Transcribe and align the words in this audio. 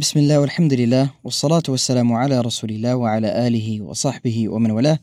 بسم 0.00 0.19
الله 0.19 0.39
والحمد 0.39 0.73
لله 0.73 1.11
والصلاة 1.23 1.63
والسلام 1.67 2.13
على 2.13 2.41
رسول 2.41 2.69
الله 2.69 2.95
وعلى 2.95 3.47
آله 3.47 3.81
وصحبه 3.81 4.49
ومن 4.49 4.71
والاه 4.71 4.99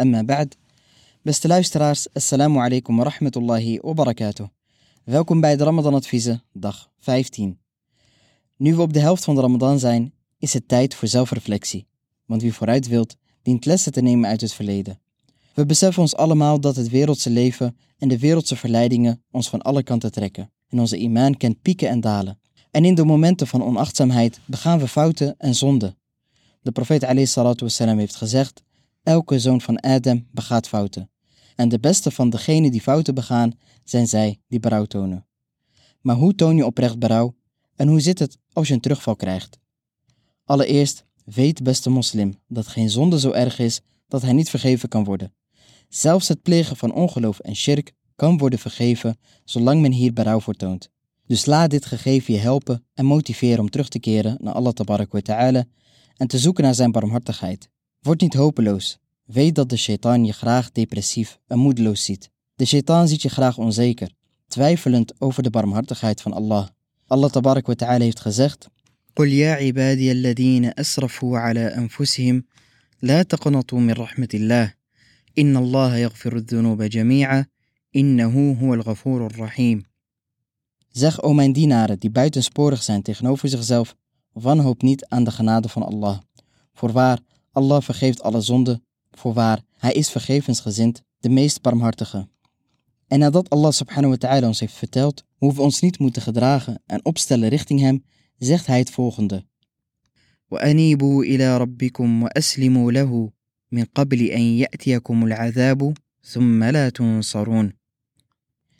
أما 0.00 0.22
بعد 0.22 0.54
Beste 1.24 1.48
luisteraars, 1.48 2.08
assalamu 2.14 2.60
alaikum 2.60 2.98
wa 2.98 3.04
rahmatullahi 3.04 3.78
wa 3.82 3.94
barakatuh. 3.94 4.46
Welkom 5.04 5.40
bij 5.40 5.56
de 5.56 5.64
Ramadan 5.64 5.94
Adviezen, 5.94 6.42
dag 6.52 6.90
15. 6.98 7.58
Nu 8.56 8.74
we 8.74 8.82
op 8.82 8.92
de 8.92 9.00
helft 9.00 9.24
van 9.24 9.34
de 9.34 9.40
Ramadan 9.40 9.78
zijn, 9.78 10.12
is 10.38 10.52
het 10.52 10.68
tijd 10.68 10.94
voor 10.94 11.08
zelfreflectie. 11.08 11.86
Want 12.26 12.42
wie 12.42 12.54
vooruit 12.54 12.88
wilt, 12.88 13.16
dient 13.42 13.64
lessen 13.64 13.92
te 13.92 14.00
nemen 14.00 14.30
uit 14.30 14.40
het 14.40 14.52
verleden. 14.52 15.00
We 15.54 15.66
beseffen 15.66 16.02
ons 16.02 16.16
allemaal 16.16 16.60
dat 16.60 16.76
het 16.76 16.88
wereldse 16.88 17.30
leven 17.30 17.76
en 17.98 18.08
de 18.08 18.18
wereldse 18.18 18.56
verleidingen 18.56 19.22
ons 19.30 19.48
van 19.48 19.62
alle 19.62 19.82
kanten 19.82 20.12
trekken. 20.12 20.50
En 20.68 20.80
onze 20.80 20.96
imaan 20.96 21.36
kent 21.36 21.62
pieken 21.62 21.88
en 21.88 22.00
dalen. 22.00 22.38
En 22.78 22.84
in 22.84 22.94
de 22.94 23.04
momenten 23.04 23.46
van 23.46 23.62
onachtzaamheid 23.62 24.40
begaan 24.44 24.78
we 24.78 24.88
fouten 24.88 25.34
en 25.38 25.54
zonden. 25.54 25.96
De 26.62 26.72
profeet 26.72 27.02
wassalam, 27.60 27.98
heeft 27.98 28.16
gezegd, 28.16 28.62
elke 29.02 29.38
zoon 29.38 29.60
van 29.60 29.80
Adam 29.80 30.26
begaat 30.30 30.68
fouten. 30.68 31.10
En 31.56 31.68
de 31.68 31.80
beste 31.80 32.10
van 32.10 32.30
degenen 32.30 32.70
die 32.70 32.80
fouten 32.80 33.14
begaan, 33.14 33.58
zijn 33.84 34.08
zij 34.08 34.40
die 34.48 34.60
berouw 34.60 34.84
tonen. 34.84 35.26
Maar 36.00 36.16
hoe 36.16 36.34
toon 36.34 36.56
je 36.56 36.66
oprecht 36.66 36.98
berouw 36.98 37.34
en 37.76 37.88
hoe 37.88 38.00
zit 38.00 38.18
het 38.18 38.38
als 38.52 38.68
je 38.68 38.74
een 38.74 38.80
terugval 38.80 39.16
krijgt? 39.16 39.58
Allereerst, 40.44 41.04
weet 41.24 41.62
beste 41.62 41.90
moslim 41.90 42.40
dat 42.48 42.66
geen 42.66 42.90
zonde 42.90 43.20
zo 43.20 43.30
erg 43.30 43.58
is 43.58 43.80
dat 44.08 44.22
hij 44.22 44.32
niet 44.32 44.50
vergeven 44.50 44.88
kan 44.88 45.04
worden. 45.04 45.34
Zelfs 45.88 46.28
het 46.28 46.42
plegen 46.42 46.76
van 46.76 46.92
ongeloof 46.92 47.38
en 47.38 47.56
shirk 47.56 47.92
kan 48.16 48.38
worden 48.38 48.58
vergeven 48.58 49.18
zolang 49.44 49.80
men 49.80 49.92
hier 49.92 50.12
berouw 50.12 50.40
voor 50.40 50.54
toont. 50.54 50.90
Dus 51.27 51.45
laat 51.45 51.69
dit 51.69 51.85
gegeven 51.85 52.33
je 52.33 52.39
helpen 52.39 52.85
en 52.93 53.05
motiveren 53.05 53.59
om 53.59 53.69
terug 53.69 53.89
te 53.89 53.99
keren 53.99 54.37
naar 54.41 54.53
Allah 54.53 54.73
tabarak 54.73 55.11
wa 55.11 55.21
ta'ala 55.21 55.65
en 56.17 56.27
te 56.27 56.37
zoeken 56.37 56.63
naar 56.63 56.75
zijn 56.75 56.91
barmhartigheid. 56.91 57.69
Word 57.99 58.21
niet 58.21 58.33
hopeloos. 58.33 58.97
Weet 59.25 59.55
dat 59.55 59.69
de 59.69 59.77
shaitaan 59.77 60.25
je 60.25 60.33
graag 60.33 60.71
depressief 60.71 61.39
en 61.47 61.59
moedeloos 61.59 62.03
ziet. 62.03 62.29
De 62.55 62.65
shaitaan 62.65 63.07
ziet 63.07 63.21
je 63.21 63.29
graag 63.29 63.57
onzeker, 63.57 64.11
twijfelend 64.47 65.13
over 65.21 65.43
de 65.43 65.49
barmhartigheid 65.49 66.21
van 66.21 66.33
Allah. 66.33 66.67
Allah 67.07 67.29
tabarak 67.29 67.67
wa 67.67 67.73
ta'ala 67.73 68.03
heeft 68.03 68.19
gezegd 68.19 68.71
قل 69.15 69.27
يا 69.27 69.53
عبادي 69.53 70.11
الذين 70.11 70.71
أسرفوا 70.79 71.37
على 71.37 71.59
أنفسهم 71.59 72.43
لا 73.01 73.23
تقنطوا 73.23 73.79
من 73.79 73.93
رحمة 73.93 74.27
الله 74.33 74.73
إن 75.37 75.57
الله 75.57 75.97
يغفر 75.97 76.35
الذنوب 76.35 76.83
جميعا 76.83 77.45
إنه 77.95 78.57
هو 78.61 78.73
الغفور 78.73 79.25
الرحيم 79.25 79.83
Zeg, 80.97 81.21
o 81.21 81.33
mijn 81.33 81.53
dienaren 81.53 81.99
die 81.99 82.09
buitensporig 82.09 82.83
zijn 82.83 83.01
tegenover 83.01 83.49
zichzelf, 83.49 83.95
wanhoop 84.31 84.81
niet 84.81 85.05
aan 85.05 85.23
de 85.23 85.31
genade 85.31 85.69
van 85.69 85.83
Allah. 85.83 86.19
Voorwaar, 86.73 87.19
Allah 87.51 87.81
vergeeft 87.81 88.21
alle 88.21 88.41
zonden. 88.41 88.83
Voorwaar, 89.11 89.61
Hij 89.77 89.93
is 89.93 90.09
vergevensgezind, 90.09 91.01
de 91.19 91.29
meest 91.29 91.61
barmhartige. 91.61 92.27
En 93.07 93.19
nadat 93.19 93.49
Allah 93.49 93.71
subhanahu 93.71 94.09
wa 94.09 94.17
ta'ala 94.17 94.47
ons 94.47 94.59
heeft 94.59 94.73
verteld 94.73 95.23
hoe 95.35 95.53
we 95.53 95.61
ons 95.61 95.81
niet 95.81 95.99
moeten 95.99 96.21
gedragen 96.21 96.81
en 96.85 97.05
opstellen 97.05 97.49
richting 97.49 97.79
Hem, 97.79 98.03
zegt 98.37 98.65
Hij 98.65 98.79
het 98.79 98.89
volgende. 98.89 99.45
وأنيبوا 100.53 101.23
إلى 101.23 101.57
ربكم 101.57 102.23
وأسلموا 102.23 102.91
له 102.91 103.31
من 103.71 103.83
قبل 103.83 104.21
أن 104.21 104.41
يأتيكم 104.41 105.25
العذاب 105.25 105.93
ثم 106.23 106.63
لا 106.63 106.89
تنصرون 106.89 107.73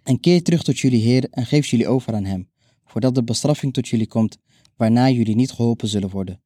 en 0.08 0.20
keer 0.20 0.42
terug 0.42 0.62
tot 0.62 0.78
jullie 0.78 1.02
Heer 1.02 1.26
en 1.30 1.46
geef 1.46 1.66
jullie 1.66 1.88
over 1.88 2.14
aan 2.14 2.24
Hem, 2.24 2.48
voordat 2.84 3.14
de 3.14 3.24
bestraffing 3.24 3.72
tot 3.72 3.88
jullie 3.88 4.06
komt, 4.06 4.38
waarna 4.76 5.10
jullie 5.10 5.34
niet 5.34 5.52
geholpen 5.52 5.88
zullen 5.88 6.10
worden. 6.10 6.40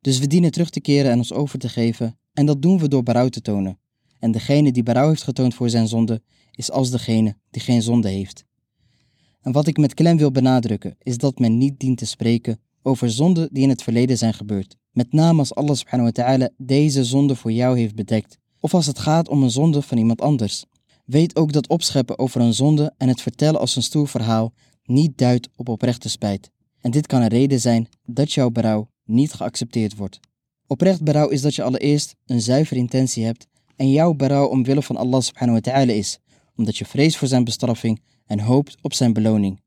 Dus 0.00 0.18
we 0.18 0.26
dienen 0.26 0.50
terug 0.50 0.70
te 0.70 0.80
keren 0.80 1.10
en 1.10 1.18
ons 1.18 1.32
over 1.32 1.58
te 1.58 1.68
geven, 1.68 2.18
en 2.32 2.46
dat 2.46 2.62
doen 2.62 2.78
we 2.78 2.88
door 2.88 3.02
berouw 3.02 3.28
te 3.28 3.40
tonen. 3.40 3.78
En 4.18 4.30
degene 4.30 4.72
die 4.72 4.82
berouw 4.82 5.08
heeft 5.08 5.22
getoond 5.22 5.54
voor 5.54 5.70
zijn 5.70 5.88
zonde, 5.88 6.22
is 6.52 6.70
als 6.70 6.90
degene 6.90 7.36
die 7.50 7.62
geen 7.62 7.82
zonde 7.82 8.08
heeft. 8.08 8.44
En 9.40 9.52
wat 9.52 9.66
ik 9.66 9.76
met 9.76 9.94
klem 9.94 10.16
wil 10.16 10.30
benadrukken, 10.30 10.96
is 10.98 11.18
dat 11.18 11.38
men 11.38 11.58
niet 11.58 11.80
dient 11.80 11.98
te 11.98 12.06
spreken 12.06 12.60
over 12.82 13.10
zonden 13.10 13.48
die 13.52 13.62
in 13.62 13.68
het 13.68 13.82
verleden 13.82 14.18
zijn 14.18 14.34
gebeurd. 14.34 14.76
Met 14.90 15.12
name 15.12 15.38
als 15.38 15.54
Allah 15.54 15.76
subhanahu 15.76 16.10
wa 16.14 16.22
ta'ala 16.22 16.50
deze 16.56 17.04
zonde 17.04 17.36
voor 17.36 17.52
jou 17.52 17.78
heeft 17.78 17.94
bedekt. 17.94 18.38
Of 18.60 18.74
als 18.74 18.86
het 18.86 18.98
gaat 18.98 19.28
om 19.28 19.42
een 19.42 19.50
zonde 19.50 19.82
van 19.82 19.98
iemand 19.98 20.20
anders. 20.20 20.64
Weet 21.08 21.36
ook 21.36 21.52
dat 21.52 21.68
opscheppen 21.68 22.18
over 22.18 22.40
een 22.40 22.54
zonde 22.54 22.94
en 22.96 23.08
het 23.08 23.20
vertellen 23.20 23.60
als 23.60 23.76
een 23.76 23.82
stoer 23.82 24.08
verhaal 24.08 24.52
niet 24.84 25.18
duidt 25.18 25.48
op 25.56 25.68
oprechte 25.68 26.08
spijt. 26.08 26.50
En 26.80 26.90
dit 26.90 27.06
kan 27.06 27.22
een 27.22 27.28
reden 27.28 27.60
zijn 27.60 27.88
dat 28.04 28.32
jouw 28.32 28.50
berouw 28.50 28.88
niet 29.04 29.32
geaccepteerd 29.32 29.96
wordt. 29.96 30.20
Oprecht 30.66 31.02
berouw 31.02 31.28
is 31.28 31.40
dat 31.40 31.54
je 31.54 31.62
allereerst 31.62 32.14
een 32.26 32.40
zuivere 32.40 32.80
intentie 32.80 33.24
hebt 33.24 33.46
en 33.76 33.90
jouw 33.90 34.14
berouw 34.14 34.46
omwille 34.46 34.82
van 34.82 34.96
Allah 34.96 35.20
subhanahu 35.20 35.60
wa 35.62 35.72
ta'ala 35.72 35.92
is, 35.92 36.18
omdat 36.56 36.76
je 36.76 36.84
vreest 36.84 37.16
voor 37.16 37.28
zijn 37.28 37.44
bestraffing 37.44 38.02
en 38.26 38.40
hoopt 38.40 38.76
op 38.80 38.92
zijn 38.94 39.12
beloning. 39.12 39.60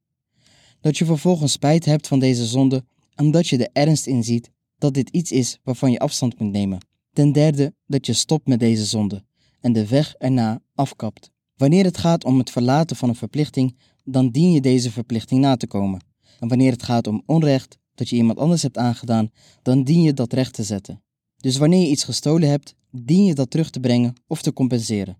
Dat 0.81 0.97
je 0.97 1.05
vervolgens 1.05 1.51
spijt 1.51 1.85
hebt 1.85 2.07
van 2.07 2.19
deze 2.19 2.45
zonde 2.45 2.83
omdat 3.15 3.47
je 3.47 3.57
de 3.57 3.69
ernst 3.73 4.07
inziet 4.07 4.49
dat 4.77 4.93
dit 4.93 5.09
iets 5.09 5.31
is 5.31 5.59
waarvan 5.63 5.91
je 5.91 5.99
afstand 5.99 6.39
moet 6.39 6.51
nemen. 6.51 6.85
Ten 7.13 7.31
derde 7.31 7.73
dat 7.87 8.05
je 8.05 8.13
stopt 8.13 8.47
met 8.47 8.59
deze 8.59 8.85
zonde 8.85 9.23
en 9.61 9.73
de 9.73 9.87
weg 9.87 10.15
erna 10.17 10.61
afkapt. 10.75 11.30
Wanneer 11.61 11.83
het 11.83 11.97
gaat 11.97 12.25
om 12.25 12.37
het 12.37 12.51
verlaten 12.51 12.95
van 12.95 13.09
een 13.09 13.15
verplichting, 13.15 13.75
dan 14.03 14.29
dien 14.29 14.51
je 14.51 14.61
deze 14.61 14.91
verplichting 14.91 15.41
na 15.41 15.57
te 15.57 15.67
komen. 15.67 16.01
En 16.39 16.47
wanneer 16.47 16.71
het 16.71 16.83
gaat 16.83 17.07
om 17.07 17.23
onrecht 17.25 17.77
dat 17.95 18.09
je 18.09 18.15
iemand 18.15 18.39
anders 18.39 18.61
hebt 18.61 18.77
aangedaan, 18.77 19.31
dan 19.61 19.83
dien 19.83 20.01
je 20.01 20.13
dat 20.13 20.33
recht 20.33 20.53
te 20.53 20.63
zetten. 20.63 21.01
Dus 21.37 21.57
wanneer 21.57 21.79
je 21.79 21.89
iets 21.89 22.03
gestolen 22.03 22.49
hebt, 22.49 22.75
dien 22.91 23.25
je 23.25 23.35
dat 23.35 23.51
terug 23.51 23.69
te 23.69 23.79
brengen 23.79 24.13
of 24.27 24.41
te 24.41 24.53
compenseren. 24.53 25.17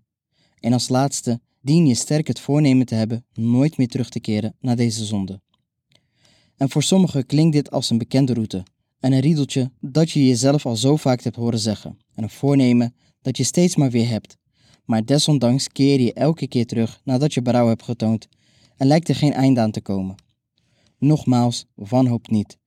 En 0.60 0.72
als 0.72 0.88
laatste 0.88 1.40
dien 1.60 1.86
je 1.86 1.94
sterk 1.94 2.26
het 2.26 2.40
voornemen 2.40 2.86
te 2.86 2.94
hebben 2.94 3.24
nooit 3.32 3.76
meer 3.76 3.88
terug 3.88 4.08
te 4.08 4.20
keren 4.20 4.56
naar 4.60 4.76
deze 4.76 5.04
zonde. 5.04 5.40
En 6.56 6.70
voor 6.70 6.82
sommigen 6.82 7.26
klinkt 7.26 7.52
dit 7.52 7.70
als 7.70 7.90
een 7.90 7.98
bekende 7.98 8.34
route 8.34 8.62
en 9.00 9.12
een 9.12 9.20
riedeltje 9.20 9.70
dat 9.80 10.10
je 10.10 10.26
jezelf 10.26 10.66
al 10.66 10.76
zo 10.76 10.96
vaak 10.96 11.22
hebt 11.22 11.36
horen 11.36 11.58
zeggen 11.58 11.98
en 12.14 12.22
een 12.22 12.30
voornemen 12.30 12.94
dat 13.20 13.36
je 13.36 13.44
steeds 13.44 13.76
maar 13.76 13.90
weer 13.90 14.08
hebt. 14.08 14.40
Maar 14.92 15.04
desondanks 15.04 15.68
keer 15.68 16.00
je 16.00 16.12
elke 16.12 16.46
keer 16.46 16.66
terug 16.66 17.00
nadat 17.04 17.34
je 17.34 17.42
berouw 17.42 17.68
hebt 17.68 17.82
getoond 17.82 18.28
en 18.76 18.86
lijkt 18.86 19.08
er 19.08 19.14
geen 19.14 19.32
einde 19.32 19.60
aan 19.60 19.70
te 19.70 19.80
komen. 19.80 20.14
Nogmaals, 20.98 21.66
wanhoop 21.74 22.28
niet. 22.28 22.58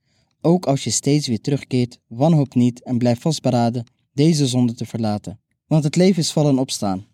Ook 0.41 0.65
als 0.65 0.83
je 0.83 0.89
steeds 0.89 1.27
weer 1.27 1.41
terugkeert, 1.41 1.99
wanhoop 2.07 2.55
niet 2.55 2.83
en 2.83 2.97
blijf 2.97 3.21
vastberaden 3.21 3.85
deze 4.13 4.47
zonde 4.47 4.73
te 4.73 4.85
verlaten. 4.85 5.39
Want 5.67 5.83
het 5.83 5.95
leven 5.95 6.21
is 6.21 6.31
vallen 6.31 6.51
en 6.51 6.59
opstaan. 6.59 7.05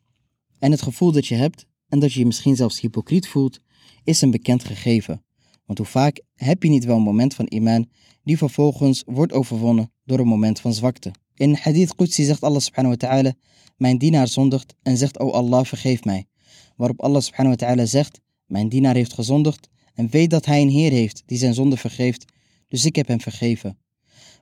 En 0.59 0.71
het 0.71 0.81
gevoel 0.81 1.11
dat 1.11 1.27
je 1.27 1.35
hebt, 1.35 1.65
en 1.87 1.99
dat 1.99 2.13
je 2.13 2.19
je 2.19 2.25
misschien 2.25 2.55
zelfs 2.55 2.79
hypocriet 2.79 3.27
voelt, 3.27 3.59
is 4.03 4.21
een 4.21 4.31
bekend 4.31 4.63
gegeven. 4.63 5.23
Want 5.65 5.77
hoe 5.77 5.87
vaak 5.87 6.21
heb 6.35 6.63
je 6.63 6.69
niet 6.69 6.85
wel 6.85 6.95
een 6.95 7.01
moment 7.01 7.33
van 7.33 7.45
iman 7.49 7.89
die 8.23 8.37
vervolgens 8.37 9.03
wordt 9.05 9.33
overwonnen 9.33 9.91
door 10.05 10.19
een 10.19 10.27
moment 10.27 10.59
van 10.59 10.73
zwakte. 10.73 11.11
In 11.41 11.55
Hadith 11.55 11.95
Qudsi 11.95 12.23
zegt 12.23 12.43
Allah 12.43 12.59
subhanahu 12.59 12.95
wa 12.99 13.07
ta'ala, 13.07 13.33
mijn 13.77 13.97
dienaar 13.97 14.27
zondigt 14.27 14.75
en 14.83 14.97
zegt, 14.97 15.19
o 15.19 15.31
Allah 15.31 15.65
vergeef 15.65 16.03
mij. 16.03 16.25
Waarop 16.75 17.01
Allah 17.01 17.21
subhanahu 17.21 17.55
wa 17.57 17.65
ta'ala 17.65 17.85
zegt, 17.85 18.21
mijn 18.45 18.69
dienaar 18.69 18.95
heeft 18.95 19.13
gezondigd 19.13 19.69
en 19.93 20.09
weet 20.09 20.29
dat 20.29 20.45
hij 20.45 20.61
een 20.61 20.69
Heer 20.69 20.91
heeft 20.91 21.23
die 21.25 21.37
zijn 21.37 21.53
zonde 21.53 21.77
vergeeft, 21.77 22.25
dus 22.67 22.85
ik 22.85 22.95
heb 22.95 23.07
hem 23.07 23.21
vergeven. 23.21 23.77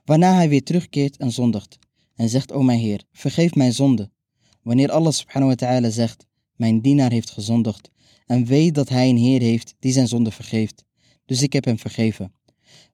Waarna 0.04 0.34
hij 0.34 0.48
weer 0.48 0.62
terugkeert 0.62 1.16
en 1.16 1.32
zondigt 1.32 1.78
en 2.14 2.28
zegt, 2.28 2.52
o 2.52 2.62
mijn 2.62 2.78
Heer, 2.78 3.04
vergeef 3.12 3.54
mijn 3.54 3.72
zonde. 3.72 4.10
Wanneer 4.62 4.90
Allah 4.90 5.12
subhanahu 5.12 5.50
wa 5.50 5.66
ta'ala 5.66 5.90
zegt, 5.90 6.26
mijn 6.56 6.80
dienaar 6.80 7.10
heeft 7.10 7.30
gezondigd 7.30 7.90
en 8.26 8.44
weet 8.44 8.74
dat 8.74 8.88
hij 8.88 9.08
een 9.08 9.16
Heer 9.16 9.40
heeft 9.40 9.74
die 9.78 9.92
zijn 9.92 10.08
zonde 10.08 10.30
vergeeft, 10.30 10.84
dus 11.24 11.42
ik 11.42 11.52
heb 11.52 11.64
hem 11.64 11.78
vergeven. 11.78 12.32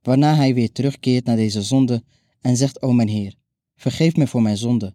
Waarna 0.03 0.35
hij 0.35 0.55
weer 0.55 0.73
terugkeert 0.73 1.25
naar 1.25 1.37
deze 1.37 1.63
zonde 1.63 2.03
en 2.41 2.57
zegt, 2.57 2.83
o 2.83 2.93
mijn 2.93 3.09
Heer, 3.09 3.35
vergeef 3.77 4.17
me 4.17 4.27
voor 4.27 4.43
mijn 4.43 4.57
zonde. 4.57 4.95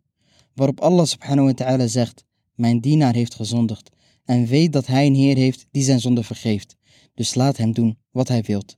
Waarop 0.53 0.79
Allah 0.79 1.05
subhanahu 1.05 1.47
wa 1.47 1.53
ta'ala 1.53 1.87
zegt, 1.87 2.23
mijn 2.55 2.79
dienaar 2.79 3.13
heeft 3.13 3.35
gezondigd 3.35 3.89
en 4.25 4.45
weet 4.45 4.73
dat 4.73 4.87
hij 4.87 5.05
een 5.05 5.15
Heer 5.15 5.35
heeft 5.35 5.65
die 5.71 5.83
zijn 5.83 5.99
zonde 5.99 6.23
vergeeft, 6.23 6.75
dus 7.13 7.35
laat 7.35 7.57
hem 7.57 7.71
doen 7.73 7.97
wat 8.11 8.27
hij 8.27 8.41
wilt. 8.41 8.77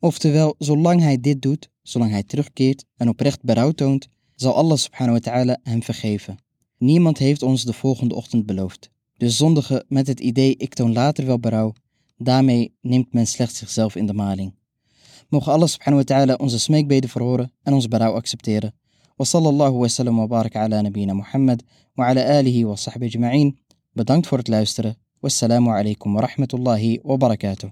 Oftewel, 0.00 0.54
zolang 0.58 1.00
hij 1.00 1.20
dit 1.20 1.42
doet, 1.42 1.70
zolang 1.82 2.10
hij 2.10 2.22
terugkeert 2.22 2.84
en 2.96 3.08
oprecht 3.08 3.42
berouw 3.42 3.70
toont, 3.70 4.08
zal 4.34 4.54
Allah 4.54 4.76
subhanahu 4.76 5.12
wa 5.12 5.30
ta'ala 5.30 5.58
hem 5.62 5.82
vergeven. 5.82 6.38
Niemand 6.78 7.18
heeft 7.18 7.42
ons 7.42 7.64
de 7.64 7.72
volgende 7.72 8.14
ochtend 8.14 8.46
beloofd. 8.46 8.90
Dus 9.16 9.36
zondigen 9.36 9.84
met 9.88 10.06
het 10.06 10.20
idee 10.20 10.56
ik 10.56 10.74
toon 10.74 10.92
later 10.92 11.26
wel 11.26 11.38
berouw, 11.38 11.72
daarmee 12.16 12.74
neemt 12.80 13.12
men 13.12 13.26
slechts 13.26 13.58
zichzelf 13.58 13.96
in 13.96 14.06
de 14.06 14.12
maling. 14.12 14.54
Mogen 15.28 15.52
Allah 15.52 15.68
subhanahu 15.68 16.04
wa 16.06 16.14
ta'ala 16.14 16.34
onze 16.34 16.58
smeekbeden 16.58 17.10
verhoren 17.10 17.52
en 17.62 17.72
ons 17.72 17.88
berouw 17.88 18.12
accepteren. 18.12 18.74
وصلى 19.18 19.48
الله 19.48 19.70
وسلم 19.70 20.18
وبارك 20.18 20.56
على 20.56 20.82
نبينا 20.82 21.14
محمد 21.14 21.62
وعلى 21.98 22.40
آله 22.40 22.64
وصحبه 22.64 23.06
أجمعين. 23.06 23.48
بدانكت 23.96 24.26
فورت 24.26 24.50
لايستر 24.50 24.86
والسلام 25.22 25.68
عليكم 25.68 26.16
ورحمة 26.16 26.48
الله 26.54 26.98
وبركاته 27.04 27.66